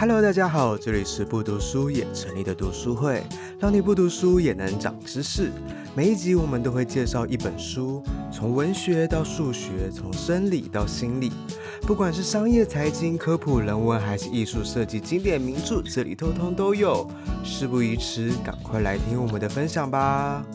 [0.00, 3.20] Hello，大家好，这里是不读书也成立的读书会，
[3.58, 5.50] 让你不读书也能长知识。
[5.92, 8.00] 每一集我们都会介绍一本书，
[8.32, 11.32] 从文学到数学，从生理到心理，
[11.82, 17.04] 不管是商业、财经、科普、人文，还是艺术设计、经典名著，这里通通都有。
[17.42, 20.46] 事不宜迟，赶快来听我们的分享吧。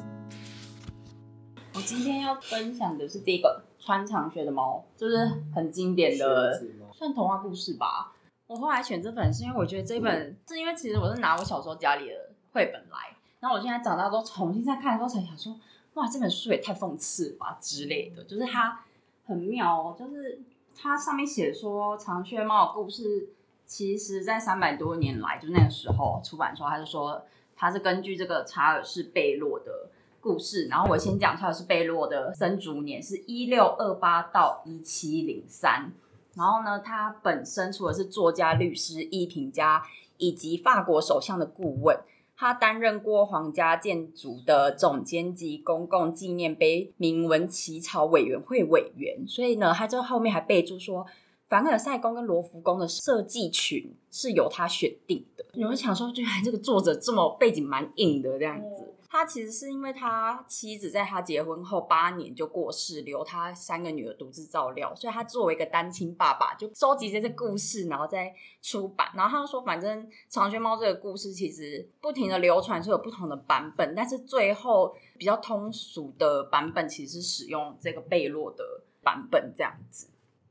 [1.73, 8.12] 我今天要分享的是这个穿长靴的猫，就是很经典的，算童话故事吧。
[8.53, 15.59] 我后来选这本是因为我觉得这本是因为其实我是拿我小时候家里的绘本来，然后我现在长大之后重新再看的时候才想说，
[15.95, 18.81] 哇，这本书也太讽刺吧之类的，就是它
[19.25, 20.39] 很妙哦，就是
[20.79, 23.29] 它上面写说长靴猫的故事，
[23.65, 29.89] 其实在三百多年来，就那个时候出版的时候，他就说它是根据这个查尔斯贝洛的
[30.21, 35.91] 故事，然后我先讲查尔斯贝洛的生卒年是一六二八到一七零三。
[36.35, 39.83] 然后呢，他本身除了是作家、律师、艺评家，
[40.17, 41.97] 以及法国首相的顾问，
[42.35, 49.27] 他担任过皇家建筑的总监及公共纪念碑铭文起草委员会委员。
[49.27, 51.05] 所以呢，他就后面还备注说，
[51.47, 55.45] 凡尔赛宫跟罗浮宫的设计群是由他选定的。
[55.53, 58.91] 有人想说，居然这个作者这么背景蛮硬的这样子。
[59.13, 68.33] 他其实是因为他妻子在他结婚后八年就过世，留他三个女儿独自照料，所以他作为一个单亲爸爸，就收集这些故事，然后再
[68.63, 69.11] 出版。
[69.13, 80.09] 然后他就说，反正长靴猫这个故事其实不停的流传，是有不同的版本，但是最后比较通俗的版本其实是使用这个贝洛的版本这样子。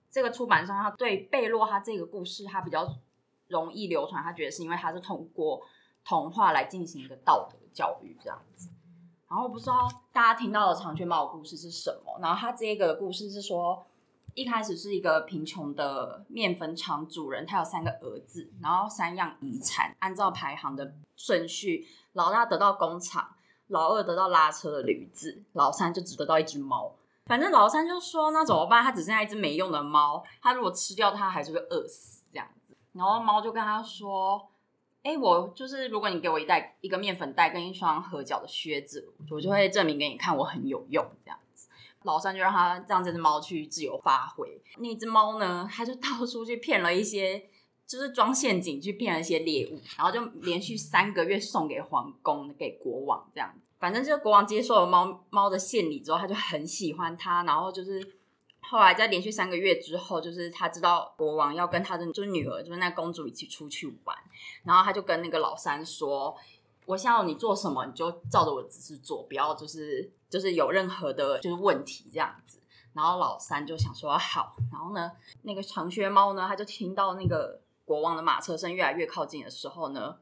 [0.09, 2.89] 这个出版商他对贝洛他这个故事他比较
[3.49, 5.61] 容易流传，他觉得是因为他是通过
[6.05, 8.69] 童话来进行一个道德教育这样子，
[9.29, 12.19] 然后不知道大家听到的长靴猫的故事是什么？
[12.21, 13.87] 然后他这个故事是说，
[14.35, 23.37] 一开始是一个贫穷的面粉厂主人，他有三个儿子，然后三样遗产，按照排行的顺序，老大得到工厂，
[23.69, 26.95] 老二得到拉车的驴子，老三就只得到一只猫。
[27.25, 28.83] 反正老三就说，那怎么办？
[28.83, 32.77] 他只剩下一只没用的猫，他如果吃掉它，还是会饿死这样子。
[32.93, 34.49] 然后猫就跟他说。
[35.03, 41.05] 哎、我就是，如果你给我一袋一个面粉袋跟一双合脚的靴子，我就会证明给你看我很有用。
[41.25, 41.69] 这样子，
[42.05, 44.63] 老三就让他让这只猫去自由发挥。
[44.79, 47.49] 那只猫呢，它就到处去骗了一些，
[47.85, 53.71] 就是装陷阱去骗了一些猎物，然后就连续三个月送给皇宫给国王这样子。
[53.81, 58.22] 反正就是国王接受了猫猫的献礼之后，他就很喜欢它，然后就是。
[58.71, 64.17] 后来在连续三个月之后，就是他知道国王要跟他的就是女儿，就是那公主一起出去玩，
[64.65, 66.35] 然后他就跟那个老三说
[66.87, 72.61] ：“我想要你做什么，你就照着我的指示做，不要就是就是有任何的就是问题这样子。”
[72.95, 75.11] 然后老三就想说好，然后呢，
[75.43, 80.17] 那个长靴猫呢，他就听到那个国王的马车声越来越靠近的时候呢，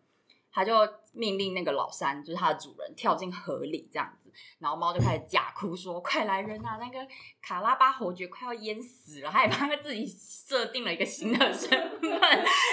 [0.52, 0.74] 他就
[1.12, 4.29] 命令那个老三，就是他的主人，跳进河里这样子。
[4.58, 6.78] 然后猫就开始假哭说：“快来人啊！
[6.80, 7.06] 那个
[7.42, 11.68] 卡拉巴侯爵快要淹死了。”他也帮他自己设定了一个新的身
[12.00, 12.20] 份，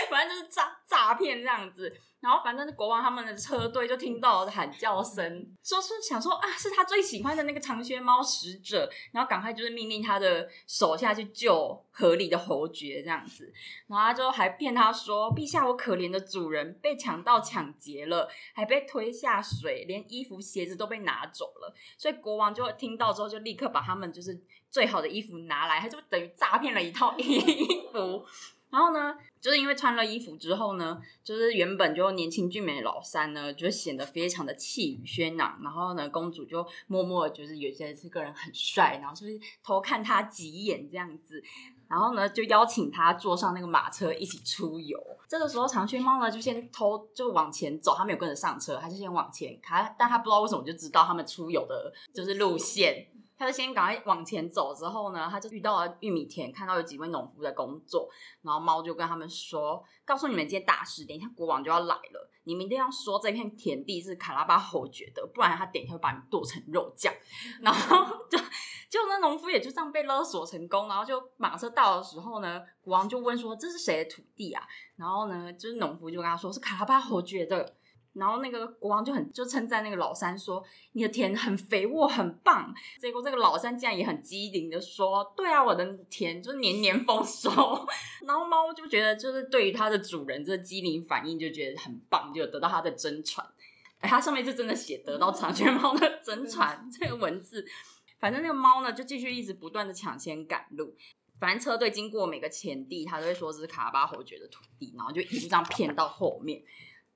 [0.10, 1.96] 反正就是诈诈骗这样子。
[2.20, 5.24] 然后反正国王他们的车队就听到了喊叫声，
[5.64, 13.54] 说是想说啊，是他最喜欢的那个长靴猫使者，然后赶快就是命令他的手下去救河里的侯爵这样子。
[13.86, 27.40] 然后他就还骗他说：“陛下，我可怜的主人被强盗抢劫了，还被推下水，连衣服鞋子都被拿走了。”所以国王就听到之后，就立刻把他们就是最好的衣服拿来，他就等于诈骗了一套 衣
[27.92, 28.26] 服。
[28.70, 35.58] 然后呢，就是因为穿了衣服之后呢，就是原本就年轻俊美的老三呢，就显得非常的气宇轩昂。
[35.64, 41.42] 然后呢，公主就默默的就是有些这个人很帅，然后就是偷看他几眼这样子。
[41.90, 45.00] 然后呢，就邀请他坐上那个马车一起出游。
[45.28, 53.08] 这个时候，长靴猫呢就先偷就往前走，他没有跟着上车，他就先往前开，但他不知道为什么就知道他们出游的就是路线。
[53.38, 58.10] 他就先赶快往前走，之后呢，他就遇到了玉米田，看到有几位农夫在工作，
[58.42, 67.14] 然后猫就跟他们说：“告诉你们一件大事，等一下国王就要来了，你们一定要说这片田地是卡拉巴侯爵的，不然他等一下会把你剁成肉酱。
[67.62, 68.38] ”然后就
[68.90, 74.64] 就那农夫也就这样被勒索成功，然后就马车到的时候呢，国王就问说：“这是谁的土地啊？”
[74.98, 77.76] 然后呢，就是农夫就跟他说：“是卡拉巴侯爵的。”
[78.18, 87.50] 然后那个国王就很就称赞那个老三说：“你的田很肥沃，很棒。”结果这个老三竟然也很机灵的说：“对啊，我的田就是年年丰收。
[88.26, 93.46] ”然后猫就觉得就是对于它的主人这个机灵反应就觉得很棒，就得到它的真传。
[94.00, 97.66] 哎，它上面是真的写得到长靴猫的真传 这个文字。
[98.20, 100.96] 反正那个猫呢就继续一直不断的抢先赶路。
[101.40, 106.60] 反正车队经过每个前地，他都会说这是卡巴侯爵的土地，然后就一直这样骗到后面，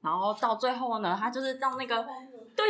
[0.01, 2.05] 然后到最后呢，他就是让那个，
[2.55, 2.65] 对，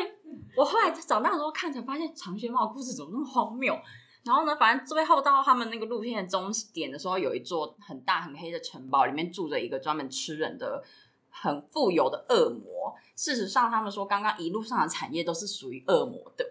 [0.56, 3.78] 我后来长大的时候看才发现长靴猫的故事怎么那么荒谬。
[4.24, 10.84] 然后呢，反正最后到他们那个路线的终点的时候，有一座很大很黑的城堡，里面住着一个专门吃人的
[11.30, 12.94] 很富有的恶魔。
[13.16, 16.46] 事实上，他们说刚刚一路上的产业都是属于恶魔的。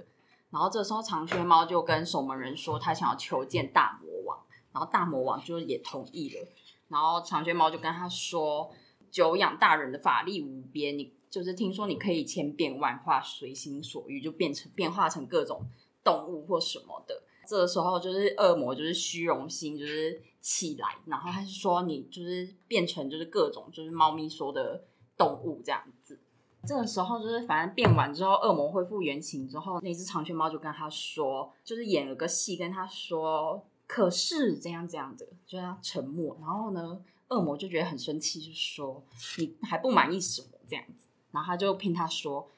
[0.51, 4.39] 然后这时候长靴猫就跟守门人说，他想要求见大魔王，
[4.73, 6.49] 然后大魔王就也同意了。
[6.89, 8.69] 然后长靴猫就跟他说，
[9.11, 15.65] 久仰大人的法力无边，你就是听说你可以千变万化，随心所欲，就变成变化成各种
[16.03, 17.23] 动物或什么的。
[17.47, 24.85] 这个时候就是恶魔，就是虚荣心就是起来，然后他是说你就是变成就是各种就是猫咪说的
[25.17, 26.19] 动物这样子。
[26.65, 36.37] 这个时候就是反正变完之后，恶魔恢复原形之后，那只长靴猫就跟他说，就是演了个戏，跟他说，可是这样这样的，就他沉默。
[36.39, 39.03] 然后呢，恶魔就觉得很生气，就说
[39.39, 42.49] 你还不满意什么这样子，然后他就骗他说。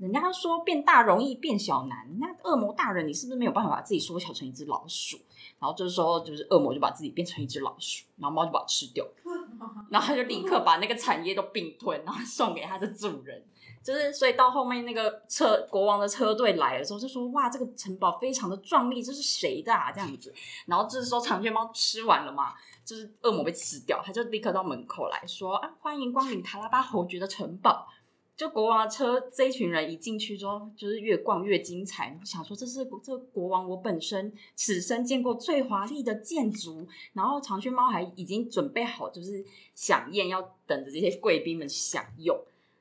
[0.00, 5.18] 人家说变大容易变小难，那恶魔大人，你是不是没有办法把自己缩小成一只老鼠？
[5.58, 9.04] 然后这时候就是恶魔就把自己变成一只老鼠，然后猫就把它吃掉，
[9.90, 13.44] 然后他就立刻把那个产业都并吞，然后送给他的主人。
[13.82, 19.90] 就是所以到后面那个车国王的车队来的时候，就说哇，这个城堡非常的壮丽，这是谁的啊？
[19.90, 20.32] 这样子。
[20.66, 22.54] 然后这时候长卷猫吃完了嘛，
[22.88, 27.86] 就是恶魔被吃掉，他就立刻到门口来说啊，欢迎光临塔拉巴侯爵的城堡。
[28.34, 32.18] 就国王的车，这一群人一进去之后，就是越逛越精彩。
[32.24, 36.88] 想说这是这国王我本身此生见过最华丽的建筑。
[37.12, 39.44] 然后长靴猫还已经准备好，就是
[39.74, 42.34] 想宴要等着这些贵宾们享用。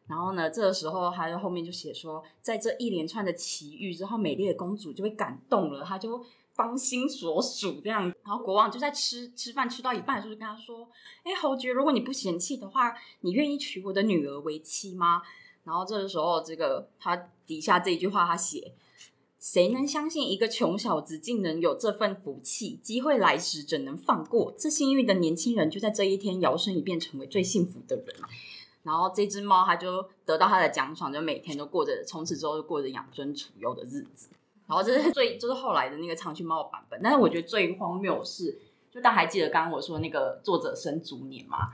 [0.08, 6.24] 然后呢，这个时候他就后面就写说，在这一连串的奇遇之后，美丽的公主就被感动了，她就
[6.54, 8.04] 芳心所属这样。
[8.24, 10.88] 然后国王就在吃吃饭吃到一半的时候，就跟他说
[11.24, 15.22] ：“哎，侯爵，如果你不嫌弃的话，你愿意娶我的女儿为妻吗？”
[15.66, 17.14] 然后这个时候，这个他
[17.46, 18.72] 底下这一句话，他写
[19.38, 22.80] ：“谁能相信一个穷小子竟能有这份福气？
[22.82, 24.56] 机会来时怎能放过？
[24.58, 28.06] 这幸运的年轻人就在这一天摇身一变，成为最幸福的人。”
[28.88, 34.30] 然后这只猫，它就得到它的奖赏，就每天都过着从此之后就过着养尊处优的日子。
[34.66, 37.00] 然后这是最就是后来的那个长须猫的版本。
[37.04, 38.58] 但是我觉得最荒谬是，
[38.90, 41.74] 就大家还记得刚刚我说那个作者生卒年吗？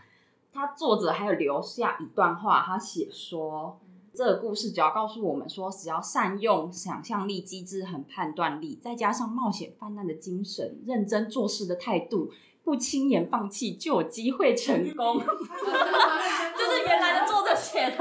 [0.51, 3.79] 他作者还有留下一段话，他写说。
[4.15, 12.31] 这个故事主要告诉我们说，只要善用想象力、机智和判断力，再加上冒险犯难的精神、认真做事的态度，
[12.63, 15.19] 不轻言放弃，就有机会成功。
[15.19, 17.97] 就是原来的作者写的。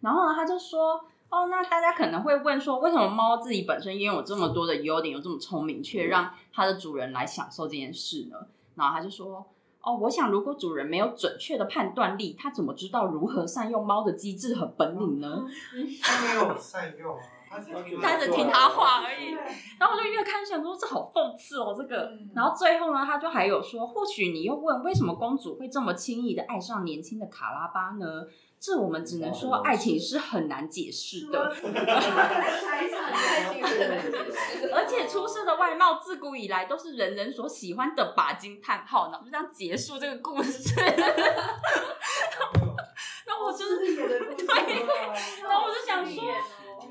[0.00, 1.00] 然后呢，他就说
[1.30, 8.36] ：“哦，那大家可能会问说，为什么猫自己本身拥有这么多的优点，又这么聪明，却让它的主人来享受这件事呢？”
[8.76, 9.46] 然后他就说。
[9.84, 15.44] 哦，我想如果主人没有准确的判断力，他怎么知道如何善用猫的机智和本领呢？
[16.00, 17.20] 他没有善用啊，
[18.00, 19.32] 他只听他话而已。
[19.78, 22.10] 然后我就越看想说，这好讽刺哦，这个。
[22.34, 28.06] 然后最后呢，他就还有说，或许你又问，为什么公主会这么轻易的爱上年轻的卡拉巴呢？
[28.58, 31.52] 这我们只能说，爱情是很难解释的。
[34.72, 40.72] 而且出色的外貌自古以来都是人人所喜欢的把惊叹号，然后就这样结束这个故事。
[43.26, 44.46] 那我就是对，
[45.42, 46.22] 然后我就想说，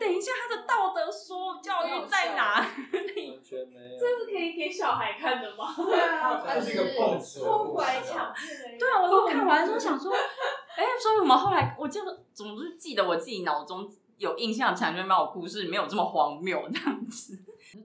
[0.01, 2.59] 等一下他的道德说教育在哪
[2.91, 3.39] 里？
[3.47, 5.75] 这是可以给小孩看的吗？
[5.77, 7.41] 对啊，这是一个讽刺。
[7.43, 8.33] 偷拐抢
[8.79, 10.11] 对啊，我都看完之后想说。
[10.11, 12.01] 哎，所以我们后来，我就
[12.33, 17.37] 总是记得我自己脑中有印象，长靴猫的故事没有这么荒谬这样子。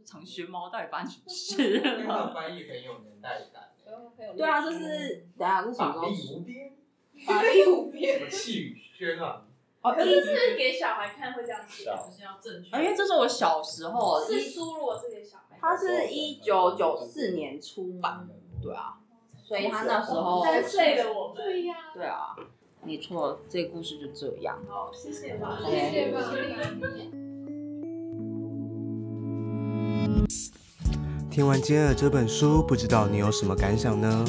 [0.07, 1.81] 长靴猫到底发生什么事？
[1.81, 3.65] 这个翻译很有年代感。
[4.35, 5.93] 对啊，就是等下是什么？
[5.93, 6.77] 法力无边。
[7.27, 8.19] 法力无边。
[8.19, 9.47] 什么气宇轩昂？
[9.87, 12.77] 哦，第一次给小孩看会这样写，就是要正确。
[12.77, 18.99] 因为这是我小时候，是书，如果是给小孩，它是一九九四年出版的，对啊，
[19.45, 22.35] 所以他那时候三岁的我们，对呀，对啊。
[22.83, 24.59] 没错，这个故事就这样。
[24.69, 26.21] 好，谢谢吧，谢谢吧。
[31.31, 34.25] 听完今天的这本书，不知道你有什么感想呢？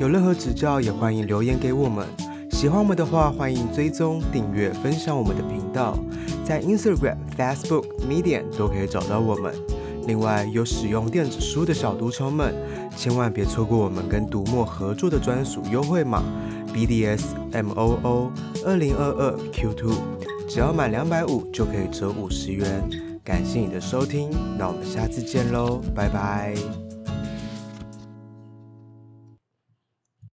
[0.00, 2.06] 有任何指教，也欢迎留言给我们。
[2.56, 5.94] 喜欢我们的话，欢迎追踪、订阅、分享我们的频道，
[6.42, 9.52] 在 Instagram、Facebook、Medium 都可以找到我们。
[10.06, 12.54] 另外，有使用电子书的小读虫们，
[12.96, 16.22] 千万别错过我们跟读墨合作的专属优惠码。
[16.72, 18.30] BDSMOO
[18.64, 19.94] 二零二二 Q2，
[20.48, 22.82] 只要满两百五就可以折五十元。
[23.22, 26.85] 感谢你的收听，那我们下次见喽，拜拜。